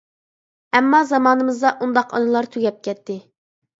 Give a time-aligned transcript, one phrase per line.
[0.77, 3.19] ئەمما زامانىمىزدا ئۇنداق ئانىلار تۈگەپ كەتتى.